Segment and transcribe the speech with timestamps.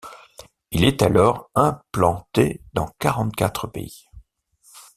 [0.71, 4.07] Il est alors implanté dans quarante-quatre pays.